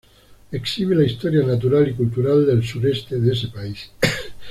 Exhibe 0.51 0.95
la 0.95 1.03
historia 1.03 1.45
natural 1.45 1.87
y 1.87 1.93
cultural 1.93 2.47
del 2.47 2.63
suroeste 2.65 3.19
de 3.19 3.33
ese 3.33 3.49
país. 3.49 3.91